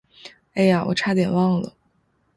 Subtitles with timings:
[0.55, 1.73] 哎呀，我差点忘了。